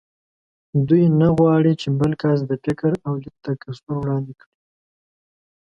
[0.87, 4.53] دوی نه غواړ چې بل کس د فکر او لید تکثر وړاندې کړي